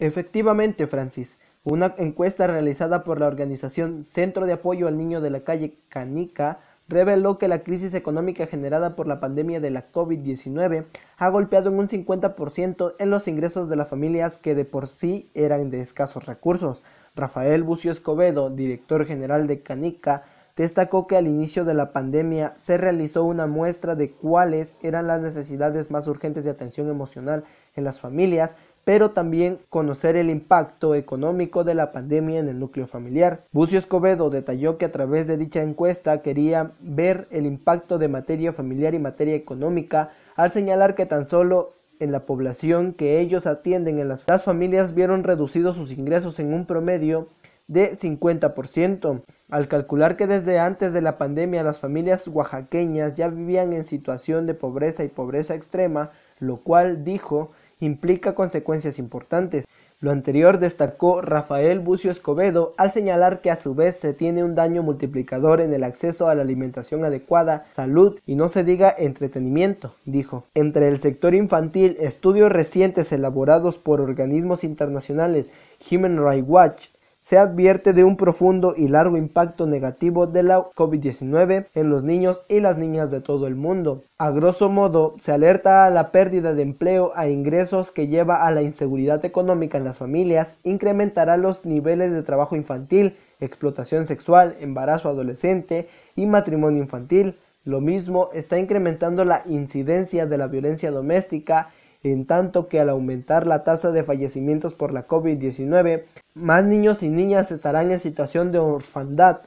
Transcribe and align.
Efectivamente, 0.00 0.86
Francis, 0.86 1.36
una 1.62 1.94
encuesta 1.98 2.46
realizada 2.46 3.04
por 3.04 3.20
la 3.20 3.26
organización 3.26 4.06
Centro 4.06 4.46
de 4.46 4.54
Apoyo 4.54 4.88
al 4.88 4.96
Niño 4.96 5.20
de 5.20 5.28
la 5.28 5.40
Calle 5.40 5.76
Canica 5.90 6.60
reveló 6.88 7.36
que 7.36 7.48
la 7.48 7.62
crisis 7.62 7.92
económica 7.92 8.46
generada 8.46 8.96
por 8.96 9.06
la 9.06 9.20
pandemia 9.20 9.60
de 9.60 9.68
la 9.68 9.92
COVID-19 9.92 10.86
ha 11.18 11.28
golpeado 11.28 11.68
en 11.68 11.78
un 11.78 11.86
50% 11.86 12.94
en 12.98 13.10
los 13.10 13.28
ingresos 13.28 13.68
de 13.68 13.76
las 13.76 13.88
familias 13.88 14.38
que 14.38 14.54
de 14.54 14.64
por 14.64 14.86
sí 14.86 15.30
eran 15.34 15.70
de 15.70 15.82
escasos 15.82 16.24
recursos. 16.24 16.82
Rafael 17.14 17.62
Bucio 17.62 17.92
Escobedo, 17.92 18.48
director 18.48 19.04
general 19.04 19.46
de 19.46 19.60
Canica, 19.60 20.24
destacó 20.56 21.06
que 21.06 21.16
al 21.16 21.26
inicio 21.26 21.66
de 21.66 21.74
la 21.74 21.92
pandemia 21.92 22.54
se 22.56 22.78
realizó 22.78 23.24
una 23.24 23.46
muestra 23.46 23.96
de 23.96 24.12
cuáles 24.12 24.76
eran 24.82 25.06
las 25.06 25.20
necesidades 25.20 25.90
más 25.90 26.06
urgentes 26.08 26.44
de 26.44 26.50
atención 26.50 26.88
emocional 26.88 27.44
en 27.76 27.84
las 27.84 28.00
familias 28.00 28.54
pero 28.84 29.10
también 29.10 29.58
conocer 29.68 30.16
el 30.16 30.30
impacto 30.30 30.94
económico 30.94 31.64
de 31.64 31.74
la 31.74 31.92
pandemia 31.92 32.40
en 32.40 32.48
el 32.48 32.58
núcleo 32.58 32.86
familiar. 32.86 33.44
Bucio 33.52 33.78
Escobedo 33.78 34.30
detalló 34.30 34.78
que 34.78 34.86
a 34.86 34.92
través 34.92 35.26
de 35.26 35.36
dicha 35.36 35.62
encuesta 35.62 36.22
quería 36.22 36.72
ver 36.80 37.28
el 37.30 37.46
impacto 37.46 37.98
de 37.98 38.08
materia 38.08 38.52
familiar 38.52 38.94
y 38.94 38.98
materia 38.98 39.34
económica 39.34 40.10
al 40.36 40.50
señalar 40.50 40.94
que 40.94 41.06
tan 41.06 41.24
solo 41.24 41.74
en 41.98 42.12
la 42.12 42.24
población 42.24 42.94
que 42.94 43.20
ellos 43.20 43.46
atienden 43.46 43.98
en 43.98 44.08
las, 44.08 44.24
las 44.26 44.42
familias 44.42 44.94
vieron 44.94 45.22
reducidos 45.22 45.76
sus 45.76 45.92
ingresos 45.92 46.38
en 46.40 46.54
un 46.54 46.64
promedio 46.64 47.28
de 47.70 47.92
50%, 47.92 49.22
al 49.48 49.68
calcular 49.68 50.16
que 50.16 50.26
desde 50.26 50.58
antes 50.58 50.92
de 50.92 51.02
la 51.02 51.18
pandemia 51.18 51.62
las 51.62 51.78
familias 51.78 52.26
oaxaqueñas 52.26 53.14
ya 53.14 53.28
vivían 53.28 53.72
en 53.72 53.84
situación 53.84 54.46
de 54.46 54.54
pobreza 54.54 55.04
y 55.04 55.08
pobreza 55.08 55.54
extrema, 55.54 56.10
lo 56.40 56.56
cual 56.56 57.04
dijo 57.04 57.52
implica 57.80 58.34
consecuencias 58.34 58.98
importantes. 58.98 59.64
Lo 60.00 60.12
anterior 60.12 60.58
destacó 60.58 61.20
Rafael 61.20 61.80
Bucio 61.80 62.10
Escobedo 62.10 62.72
al 62.78 62.90
señalar 62.90 63.42
que 63.42 63.50
a 63.50 63.56
su 63.56 63.74
vez 63.74 63.96
se 63.96 64.14
tiene 64.14 64.42
un 64.42 64.54
daño 64.54 64.82
multiplicador 64.82 65.60
en 65.60 65.74
el 65.74 65.84
acceso 65.84 66.28
a 66.28 66.34
la 66.34 66.40
alimentación 66.40 67.04
adecuada, 67.04 67.66
salud 67.72 68.18
y 68.26 68.34
no 68.34 68.48
se 68.48 68.64
diga 68.64 68.94
entretenimiento, 68.96 69.94
dijo. 70.06 70.44
Entre 70.54 70.88
el 70.88 70.98
sector 70.98 71.34
infantil, 71.34 71.98
estudios 72.00 72.50
recientes 72.50 73.12
elaborados 73.12 73.76
por 73.76 74.00
organismos 74.00 74.64
internacionales 74.64 75.46
Human 75.90 76.16
Rights 76.16 76.48
Watch 76.48 76.86
se 77.22 77.38
advierte 77.38 77.92
de 77.92 78.04
un 78.04 78.16
profundo 78.16 78.74
y 78.76 78.88
largo 78.88 79.16
impacto 79.16 79.66
negativo 79.66 80.26
de 80.26 80.42
la 80.42 80.58
COVID-19 80.70 81.66
en 81.74 81.90
los 81.90 82.02
niños 82.02 82.44
y 82.48 82.60
las 82.60 82.78
niñas 82.78 83.10
de 83.10 83.20
todo 83.20 83.46
el 83.46 83.54
mundo. 83.54 84.02
A 84.18 84.30
grosso 84.30 84.68
modo, 84.68 85.14
se 85.20 85.32
alerta 85.32 85.84
a 85.84 85.90
la 85.90 86.10
pérdida 86.10 86.54
de 86.54 86.62
empleo 86.62 87.12
a 87.14 87.28
ingresos 87.28 87.90
que 87.90 88.08
lleva 88.08 88.46
a 88.46 88.50
la 88.50 88.62
inseguridad 88.62 89.24
económica 89.24 89.78
en 89.78 89.84
las 89.84 89.98
familias, 89.98 90.54
incrementará 90.64 91.36
los 91.36 91.64
niveles 91.64 92.12
de 92.12 92.22
trabajo 92.22 92.56
infantil, 92.56 93.16
explotación 93.38 94.06
sexual, 94.06 94.56
embarazo 94.60 95.08
adolescente 95.08 95.88
y 96.16 96.26
matrimonio 96.26 96.82
infantil. 96.82 97.36
Lo 97.64 97.80
mismo 97.80 98.30
está 98.32 98.58
incrementando 98.58 99.24
la 99.24 99.42
incidencia 99.46 100.26
de 100.26 100.38
la 100.38 100.46
violencia 100.46 100.90
doméstica 100.90 101.70
en 102.02 102.26
tanto 102.26 102.68
que 102.68 102.80
al 102.80 102.88
aumentar 102.88 103.46
la 103.46 103.64
tasa 103.64 103.92
de 103.92 104.04
fallecimientos 104.04 104.74
por 104.74 104.92
la 104.92 105.06
COVID-19, 105.06 106.04
más 106.34 106.64
niños 106.64 107.02
y 107.02 107.08
niñas 107.08 107.50
estarán 107.50 107.90
en 107.90 108.00
situación 108.00 108.52
de 108.52 108.58
orfandad 108.58 109.40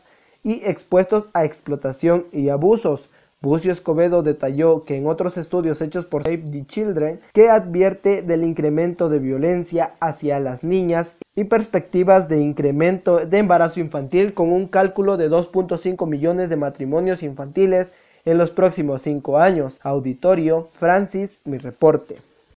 y 0.44 0.62
expuestos 0.66 1.30
a 1.34 1.46
explotación 1.46 2.26
y 2.32 2.50
abusos. 2.50 3.10
Bucio 3.42 3.74
Escobedo 3.74 4.24
detalló 4.24 4.86
que 4.86 4.96
en 4.96 5.06
otros 5.06 5.36
estudios 5.36 5.82
hechos 5.82 6.06
por 6.06 6.24
Save 6.24 6.46
the 6.50 6.66
Children 6.66 7.20
que 7.34 7.50
advierte 7.50 8.22
del 8.22 8.44
incremento 8.44 9.10
de 9.10 9.20
violencia 9.20 9.96
hacia 10.00 10.40
las 10.40 10.64
niñas 10.64 11.16
y 11.36 11.44
perspectivas 11.46 12.30
de 12.30 12.40
incremento 12.40 13.26
de 13.26 13.38
embarazo 13.38 13.82
infantil 13.82 14.34
con 14.34 14.54
un 14.54 14.68
cálculo 14.68 15.18
de 15.18 15.30
2.5 15.30 16.08
millones 16.08 16.50
de 16.50 16.56
matrimonios 16.56 17.22
infantiles 17.22 17.92
en 18.24 18.38
los 18.38 18.52
próximos 18.52 19.02
cinco 19.02 19.38
años. 19.38 19.78
Auditorio, 19.84 20.70
Francis, 20.74 21.40
mi 21.44 21.58
reporte. 21.58 22.33